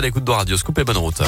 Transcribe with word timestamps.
À 0.00 0.04
l'écoute 0.04 0.22
de 0.22 0.30
Radio 0.30 0.56
Scoop 0.56 0.78
et 0.78 0.84
bonne 0.84 0.96
route. 0.96 1.20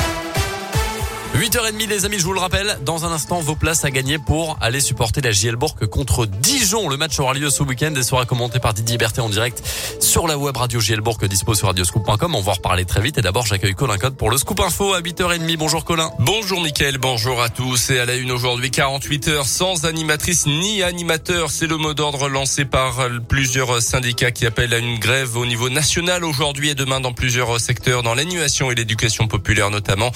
8h30 1.36 1.88
les 1.88 2.04
amis, 2.04 2.18
je 2.18 2.24
vous 2.24 2.32
le 2.32 2.40
rappelle, 2.40 2.76
dans 2.84 3.04
un 3.04 3.12
instant 3.12 3.38
vos 3.38 3.54
places 3.54 3.84
à 3.84 3.90
gagner 3.92 4.18
pour 4.18 4.58
aller 4.60 4.80
supporter 4.80 5.20
la 5.20 5.30
JL 5.30 5.54
Bourg 5.54 5.76
contre 5.88 6.26
Dijon. 6.26 6.88
Le 6.88 6.96
match 6.96 7.20
aura 7.20 7.34
lieu 7.34 7.50
ce 7.50 7.62
week-end 7.62 7.94
et 7.94 8.02
sera 8.02 8.26
commenté 8.26 8.58
par 8.58 8.74
Didier 8.74 8.98
Berthet 8.98 9.20
en 9.20 9.28
direct 9.28 9.62
sur 10.00 10.26
la 10.26 10.36
web 10.36 10.56
radio 10.56 10.80
JL 10.80 11.00
Bourg 11.00 11.18
dispo 11.28 11.54
sur 11.54 11.68
radioscoop.com. 11.68 12.34
On 12.34 12.40
va 12.40 12.50
en 12.50 12.54
reparler 12.54 12.84
très 12.84 13.00
vite 13.00 13.16
et 13.16 13.22
d'abord 13.22 13.46
j'accueille 13.46 13.76
Colin 13.76 13.96
Code 13.96 14.16
pour 14.16 14.28
le 14.28 14.38
Scoop 14.38 14.58
Info 14.60 14.92
à 14.92 15.00
8h30. 15.00 15.56
Bonjour 15.56 15.84
Colin. 15.84 16.10
Bonjour 16.18 16.60
Mickaël, 16.60 16.98
bonjour 16.98 17.40
à 17.40 17.48
tous 17.48 17.90
et 17.90 18.00
à 18.00 18.06
la 18.06 18.16
une 18.16 18.32
aujourd'hui 18.32 18.72
48 18.72 19.28
heures 19.28 19.46
sans 19.46 19.84
animatrice 19.84 20.46
ni 20.46 20.82
animateur. 20.82 21.52
C'est 21.52 21.68
le 21.68 21.76
mot 21.76 21.94
d'ordre 21.94 22.28
lancé 22.28 22.64
par 22.64 23.08
plusieurs 23.28 23.80
syndicats 23.80 24.32
qui 24.32 24.46
appellent 24.46 24.74
à 24.74 24.78
une 24.78 24.98
grève 24.98 25.36
au 25.36 25.46
niveau 25.46 25.70
national 25.70 26.24
aujourd'hui 26.24 26.70
et 26.70 26.74
demain 26.74 27.00
dans 27.00 27.12
plusieurs 27.12 27.60
secteurs 27.60 28.02
dans 28.02 28.14
l'animation 28.14 28.72
et 28.72 28.74
l'éducation 28.74 29.28
populaire 29.28 29.70
notamment. 29.70 30.10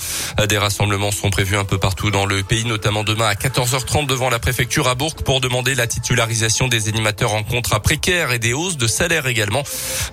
Des 0.49 0.58
rassemblements 0.58 1.04
sont 1.11 1.31
prévus 1.31 1.57
un 1.57 1.64
peu 1.64 1.79
partout 1.79 2.11
dans 2.11 2.26
le 2.26 2.43
pays, 2.43 2.64
notamment 2.64 3.04
demain 3.04 3.26
à 3.26 3.35
14h30 3.35 4.07
devant 4.07 4.31
la 4.31 4.39
préfecture 4.39 4.89
à 4.89 4.94
Bourg 4.94 5.14
pour 5.17 5.40
demander 5.40 5.75
la 5.75 5.86
titularisation 5.86 6.68
des 6.68 6.89
animateurs 6.89 7.35
en 7.35 7.43
contrat 7.43 7.80
précaire 7.80 8.32
et 8.32 8.39
des 8.39 8.53
hausses 8.53 8.77
de 8.77 8.86
salaire 8.86 9.27
également. 9.27 9.63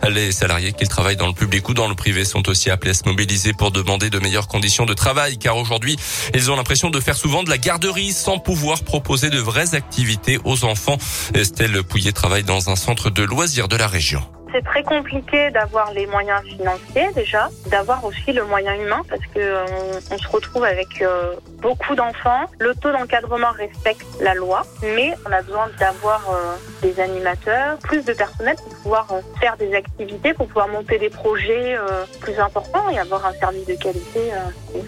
Les 0.09 0.31
salariés 0.31 0.73
qui 0.73 0.88
travaillent 0.88 1.17
dans 1.17 1.27
le 1.27 1.34
public 1.34 1.67
ou 1.70 1.73
dans 1.73 1.88
le 1.88 1.95
privé 1.95 2.26
sont 2.26 2.48
aussi 2.50 2.70
appelés 2.70 2.91
à 2.91 2.94
se 2.94 3.04
mobiliser 3.05 3.54
pour 3.54 3.72
demander 3.72 4.09
de 4.09 4.20
meilleures 4.20 4.48
conditions 4.48 4.86
de 4.86 4.94
travail 4.94 5.38
car 5.38 5.58
aujourd'hui, 5.58 5.98
ils 6.34 6.52
ont 6.52 6.55
l'impression 6.55 6.90
de 6.90 7.00
faire 7.00 7.16
souvent 7.16 7.44
de 7.44 7.50
la 7.50 7.58
garderie 7.58 8.14
sans 8.14 8.39
pouvoir 8.39 8.84
proposer 8.84 9.30
de 9.30 9.39
vraies 9.39 9.76
activités 9.76 10.39
aux 10.44 10.64
enfants. 10.66 10.98
Estelle 11.34 11.84
Pouillet 11.84 12.12
travaille 12.12 12.44
dans 12.44 12.70
un 12.70 12.76
centre 12.76 13.09
de 13.09 13.23
loisirs 13.23 13.67
de 13.67 13.76
la 13.76 13.88
région. 13.88 14.22
C'est 14.52 14.64
très 14.66 14.84
compliqué 14.84 15.50
d'avoir 15.52 15.94
les 15.94 16.05
moyens 16.08 16.44
financiers 16.44 17.09
déjà, 17.16 17.50
d'avoir 17.68 18.04
aussi 18.04 18.34
le 18.34 18.44
moyen 18.44 18.76
humain 18.76 19.02
parce 19.08 19.22
que 19.34 19.40
euh, 19.40 19.66
on, 20.12 20.18
se 20.18 20.28
retrouve 20.28 20.66
avec 20.66 21.02
euh, 21.02 21.36
beaucoup 21.62 21.96
d'enfants. 21.96 22.45
Le 22.59 22.75
taux 22.75 22.92
d'encadrement 22.92 23.52
respecte 23.52 24.06
la 24.20 24.34
loi, 24.34 24.64
mais 24.84 25.14
on 25.25 25.31
a 25.31 25.42
besoin 25.42 25.70
d'avoir 25.80 26.30
euh, 26.30 26.56
des 26.81 27.00
animateurs, 27.00 27.78
plus 27.78 28.03
de 28.03 28.14
personnel 28.14 28.56
pour 28.58 28.75
pouvoir 28.84 29.08
faire 29.40 29.56
des 29.56 29.73
activités, 29.73 30.34
pour 30.34 30.48
pouvoir 30.48 30.68
monter 30.68 31.00
des 31.00 31.09
projets 31.09 31.78
plus 32.20 32.38
importants 32.40 32.90
et 32.90 33.00
avoir 33.00 33.25
un 33.25 33.34
service 33.34 33.66
de 33.66 33.75
qualité. 33.75 34.31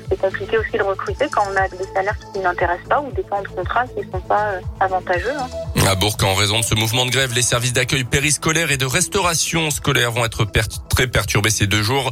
c'est 0.09 0.19
compliqué 0.19 0.57
aussi 0.57 0.77
de 0.77 0.83
recruter 0.83 1.27
quand 1.31 1.43
on 1.51 1.55
a 1.55 1.67
des 1.69 1.83
salaires 1.93 2.17
qui 2.33 2.39
n'intéressent 2.39 2.89
pas 2.89 3.01
ou 3.01 3.11
des 3.11 3.23
temps 3.23 3.41
de 3.41 3.47
contrat 3.47 3.85
qui 3.87 4.05
ne 4.05 4.11
sont 4.11 4.21
pas 4.21 4.55
avantageux. 4.79 5.35
Hein. 5.37 5.47
À 5.85 5.95
Bourg, 5.95 6.15
en 6.23 6.33
raison 6.33 6.61
de 6.61 6.65
ce 6.65 6.75
mouvement 6.75 7.05
de 7.05 7.11
grève, 7.11 7.33
les 7.33 7.41
services 7.41 7.73
d'accueil 7.73 8.05
périscolaire 8.05 8.71
et 8.71 8.77
de 8.77 8.85
restauration 8.85 9.69
scolaire 9.69 10.11
vont 10.11 10.23
être 10.23 10.47
très 10.89 11.07
perturbés 11.07 11.49
ces 11.49 11.67
deux 11.67 11.83
jours. 11.83 12.09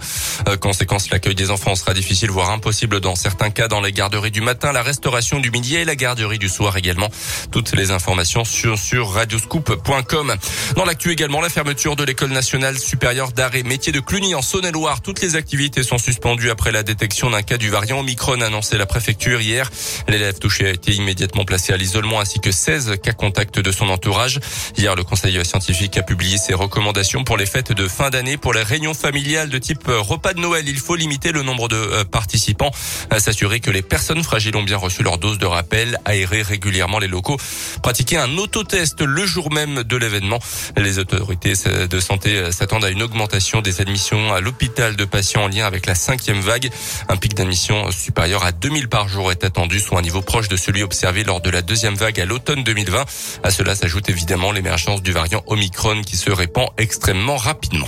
Euh, 0.50 0.58
conséquence, 0.58 1.10
l'accueil 1.10 1.36
des 1.36 1.52
enfants 1.52 1.76
sera 1.76 1.94
difficile, 1.94 2.32
voire 2.32 2.52
impossible 2.52 3.00
dans 3.00 3.16
certains 3.16 3.50
cas 3.50 3.70
dans 3.70 3.80
les 3.80 3.94
garderies 3.94 4.32
du 4.32 4.42
matin, 4.42 4.74
la 4.74 4.82
restauration 4.82 5.40
du 5.40 5.52
midi 5.52 5.78
et 5.78 5.86
la 5.86 5.96
garderie 5.96 6.38
du 6.38 6.50
soir 6.50 6.76
également. 6.76 7.08
Toutes 7.52 7.74
les 7.74 7.92
informations 7.92 8.44
sur, 8.44 8.78
sur 8.78 9.10
radioscoop.com. 9.14 10.36
Dans 10.76 10.86
l'actu 10.86 11.12
également, 11.12 11.40
la 11.40 11.50
fermeture 11.50 11.96
de 11.96 12.04
l'école 12.04 12.32
nationale 12.32 12.78
supérieure 12.78 13.32
d'art 13.32 13.56
et 13.56 13.64
métier 13.64 13.94
de 13.94 14.02
Cluny 14.02 14.36
en 14.36 14.42
Saône-et-Loire. 14.42 15.02
Toutes 15.02 15.22
les 15.22 15.38
activités 15.38 15.84
sont 15.84 15.98
suspendues 15.98 16.50
après 16.50 16.74
la 16.74 16.84
détection 16.84 17.30
d'un 17.30 17.42
cas 17.42 17.58
du 17.58 17.70
variant 17.70 18.00
Omicron 18.00 18.42
annoncé 18.42 18.78
la 18.78 18.86
préfecture 18.86 19.40
hier. 19.40 19.72
L'élève 20.10 20.40
touché 20.40 20.68
a 20.68 20.72
été 20.72 20.94
immédiatement 20.94 21.46
placé 21.46 21.72
à 21.72 21.78
l'isolement 21.78 22.20
ainsi 22.20 22.42
que 22.42 22.52
16 22.52 22.98
cas 23.02 23.14
contacts 23.14 23.61
de 23.62 23.72
son 23.72 23.90
entourage. 23.90 24.40
Hier, 24.78 24.96
le 24.96 25.04
conseil 25.04 25.44
scientifique 25.46 25.98
a 25.98 26.04
publié 26.04 26.38
ses 26.38 26.54
recommandations 26.54 27.24
pour 27.24 27.38
les 27.38 27.46
fêtes 27.46 27.72
de 27.72 27.88
fin 27.88 28.10
d'année. 28.10 28.38
Pour 28.38 28.54
les 28.54 28.64
réunions 28.64 28.94
familiales 28.94 29.50
de 29.50 29.58
type 29.58 29.88
euh, 29.88 30.00
repas 30.00 30.34
de 30.34 30.40
Noël, 30.40 30.68
il 30.68 30.80
faut 30.80 30.96
limiter 30.96 31.32
le 31.32 31.44
nombre 31.44 31.68
de 31.68 31.76
euh, 31.76 32.04
participants, 32.04 32.72
s'assurer 33.18 33.60
que 33.60 33.72
les 33.72 33.82
personnes 33.82 34.24
fragiles 34.24 34.56
ont 34.56 34.64
bien 34.64 34.78
reçu 34.78 35.04
leur 35.04 35.18
dose 35.18 35.38
de 35.38 35.46
rappel, 35.46 35.98
aérer 36.06 36.42
régulièrement 36.42 37.00
les 37.00 37.08
locaux, 37.08 37.38
pratiquer 37.84 38.18
un 38.18 38.38
autotest 38.38 39.02
le 39.02 39.26
jour 39.26 39.52
même 39.52 39.84
de 39.84 39.98
l'événement. 39.98 40.40
Les 40.78 41.00
autorités 41.00 41.54
de 41.54 42.00
santé 42.00 42.38
euh, 42.38 42.52
s'attendent 42.52 42.86
à 42.86 42.90
une 42.90 43.04
augmentation 43.04 43.62
des 43.62 43.82
admissions 43.82 44.34
à 44.34 44.42
l'hôpital 44.42 44.96
de 44.96 45.06
patients 45.06 45.44
en 45.44 45.48
lien 45.48 45.66
avec 45.66 45.86
la 45.86 45.96
cinquième 45.96 46.42
vague. 46.42 46.70
Un 47.10 47.18
pic 47.18 47.34
d'admission 47.34 47.92
supérieur 47.92 48.44
à 48.44 48.52
2000 48.52 48.88
par 48.88 49.08
jour 49.08 49.32
est 49.32 49.44
attendu, 49.44 49.80
soit 49.80 50.00
un 50.00 50.02
niveau 50.02 50.22
proche 50.22 50.48
de 50.48 50.58
celui 50.58 50.84
observé 50.84 51.24
lors 51.24 51.42
de 51.42 51.50
la 51.50 51.62
deuxième 51.62 51.96
vague 51.96 52.20
à 52.20 52.26
l'automne 52.26 52.64
2020. 52.64 53.06
À 53.52 53.54
cela 53.54 53.76
s'ajoute 53.76 54.08
évidemment 54.10 54.54
l'émergence 54.54 55.04
du 55.04 55.12
variant 55.12 55.44
Omicron 55.46 56.04
qui 56.04 56.16
se 56.16 56.32
répand 56.32 56.70
extrêmement 56.78 57.36
rapidement. 57.36 57.86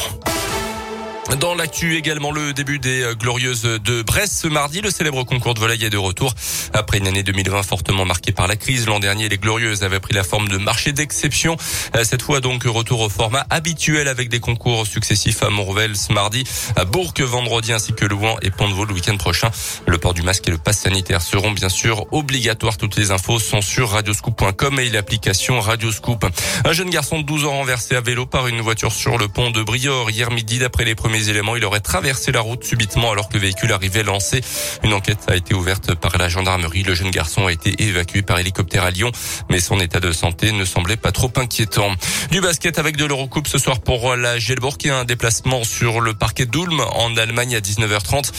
Dans 1.39 1.55
l'actu 1.55 1.95
également 1.95 2.31
le 2.31 2.53
début 2.53 2.79
des 2.79 3.01
euh, 3.01 3.15
Glorieuses 3.15 3.63
de 3.63 4.01
Brest 4.01 4.33
ce 4.41 4.47
mardi. 4.47 4.81
Le 4.81 4.91
célèbre 4.91 5.23
concours 5.23 5.53
de 5.53 5.59
volaille 5.59 5.85
est 5.85 5.89
de 5.89 5.97
retour. 5.97 6.35
Après 6.73 6.97
une 6.97 7.07
année 7.07 7.23
2020 7.23 7.63
fortement 7.63 8.05
marquée 8.05 8.33
par 8.33 8.47
la 8.47 8.57
crise, 8.57 8.87
l'an 8.87 8.99
dernier, 8.99 9.29
les 9.29 9.37
Glorieuses 9.37 9.83
avaient 9.83 10.01
pris 10.01 10.13
la 10.13 10.23
forme 10.23 10.49
de 10.49 10.57
marché 10.57 10.91
d'exception. 10.91 11.55
Euh, 11.95 12.03
cette 12.03 12.21
fois 12.21 12.41
donc 12.41 12.65
retour 12.65 12.99
au 12.99 13.09
format 13.09 13.45
habituel 13.49 14.09
avec 14.09 14.27
des 14.29 14.41
concours 14.41 14.85
successifs 14.85 15.41
à 15.43 15.49
Montrevel 15.49 15.95
ce 15.95 16.11
mardi, 16.11 16.43
à 16.75 16.83
Bourg 16.83 17.13
vendredi 17.19 17.71
ainsi 17.71 17.93
que 17.93 18.05
Louan 18.05 18.35
et 18.41 18.51
Pont-de-Vaux 18.51 18.85
le 18.85 18.93
week-end 18.93 19.15
prochain. 19.17 19.49
Le 19.87 19.97
port 19.97 20.13
du 20.13 20.23
masque 20.23 20.47
et 20.47 20.51
le 20.51 20.57
pass 20.57 20.79
sanitaire 20.79 21.21
seront 21.21 21.51
bien 21.51 21.69
sûr 21.69 22.05
obligatoires. 22.11 22.77
Toutes 22.77 22.97
les 22.97 23.11
infos 23.11 23.39
sont 23.39 23.61
sur 23.61 23.91
radioscoop.com 23.91 24.79
et 24.79 24.89
l'application 24.89 25.61
Radioscoop. 25.61 26.25
Un 26.65 26.73
jeune 26.73 26.89
garçon 26.89 27.19
de 27.19 27.25
12 27.25 27.45
ans 27.45 27.51
renversé 27.51 27.95
à 27.95 28.01
vélo 28.01 28.25
par 28.25 28.47
une 28.47 28.61
voiture 28.61 28.91
sur 28.91 29.17
le 29.17 29.29
pont 29.29 29.51
de 29.51 29.63
Briord 29.63 30.11
hier 30.11 30.29
midi 30.29 30.59
d'après 30.59 30.83
les 30.83 30.95
premiers 30.95 31.12
éléments, 31.29 31.55
il 31.55 31.65
aurait 31.65 31.79
traversé 31.79 32.31
la 32.31 32.41
route 32.41 32.63
subitement 32.63 33.11
alors 33.11 33.29
que 33.29 33.35
le 33.35 33.41
véhicule 33.41 33.71
arrivait 33.71 34.03
lancé. 34.03 34.41
Une 34.83 34.93
enquête 34.93 35.19
a 35.27 35.35
été 35.35 35.53
ouverte 35.53 35.95
par 35.95 36.17
la 36.17 36.29
gendarmerie. 36.29 36.83
Le 36.83 36.93
jeune 36.95 37.11
garçon 37.11 37.47
a 37.47 37.51
été 37.51 37.81
évacué 37.83 38.21
par 38.21 38.39
hélicoptère 38.39 38.83
à 38.83 38.91
Lyon, 38.91 39.11
mais 39.49 39.59
son 39.59 39.79
état 39.79 39.99
de 39.99 40.11
santé 40.11 40.51
ne 40.51 40.65
semblait 40.65 40.97
pas 40.97 41.11
trop 41.11 41.31
inquiétant. 41.35 41.91
Du 42.31 42.41
basket 42.41 42.79
avec 42.79 42.97
de 42.97 43.05
l'Eurocoupe 43.05 43.47
ce 43.47 43.57
soir 43.57 43.79
pour 43.79 44.15
la 44.15 44.39
Gelbourg 44.39 44.77
qui 44.77 44.89
a 44.89 44.97
un 44.97 45.05
déplacement 45.05 45.63
sur 45.63 46.01
le 46.01 46.13
parquet 46.13 46.45
d'Ulm 46.45 46.79
en 46.79 47.15
Allemagne 47.17 47.55
à 47.55 47.59
19h30. 47.59 48.31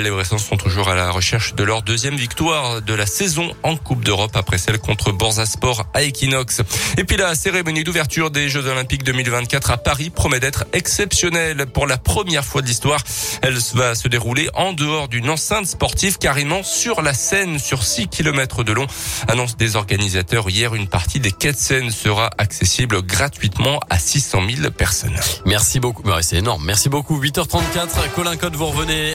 Les 0.00 0.10
Bressons 0.10 0.38
sont 0.38 0.56
toujours 0.56 0.88
à 0.88 0.94
la 0.94 1.10
recherche 1.10 1.54
de 1.54 1.64
leur 1.64 1.82
deuxième 1.82 2.16
victoire 2.16 2.82
de 2.82 2.94
la 2.94 3.06
saison 3.06 3.54
en 3.62 3.76
Coupe 3.76 4.04
d'Europe 4.04 4.36
après 4.36 4.58
celle 4.58 4.78
contre 4.78 5.12
Borzasport 5.12 5.86
à 5.94 6.02
Equinox. 6.02 6.62
Et 6.96 7.04
puis 7.04 7.16
la 7.16 7.34
cérémonie 7.34 7.84
d'ouverture 7.84 8.30
des 8.30 8.48
Jeux 8.48 8.66
Olympiques 8.66 9.04
2024 9.04 9.70
à 9.70 9.76
Paris 9.76 10.10
promet 10.10 10.40
d'être 10.40 10.64
exceptionnelle 10.72 11.66
pour 11.66 11.86
la 11.86 11.98
première 11.98 12.21
première 12.22 12.44
fois 12.44 12.62
de 12.62 12.68
l'histoire. 12.68 13.00
Elle 13.42 13.58
va 13.74 13.96
se 13.96 14.06
dérouler 14.06 14.48
en 14.54 14.72
dehors 14.72 15.08
d'une 15.08 15.28
enceinte 15.28 15.66
sportive, 15.66 16.18
carrément 16.18 16.62
sur 16.62 17.02
la 17.02 17.14
Seine, 17.14 17.58
sur 17.58 17.82
6 17.82 18.06
km 18.06 18.62
de 18.62 18.72
long. 18.72 18.86
Annonce 19.26 19.56
des 19.56 19.74
organisateurs 19.74 20.48
hier, 20.48 20.76
une 20.76 20.86
partie 20.86 21.18
des 21.18 21.32
quais 21.32 21.50
de 21.50 21.56
Seine 21.56 21.90
sera 21.90 22.30
accessible 22.38 23.02
gratuitement 23.02 23.80
à 23.90 23.98
600 23.98 24.42
000 24.62 24.70
personnes. 24.70 25.18
Merci 25.46 25.80
beaucoup. 25.80 26.04
Bah 26.04 26.18
c'est 26.22 26.36
énorme. 26.36 26.64
Merci 26.64 26.88
beaucoup. 26.88 27.20
8h34. 27.20 28.12
Colin 28.14 28.36
Code, 28.36 28.54
vous 28.54 28.66
revenez. 28.66 29.10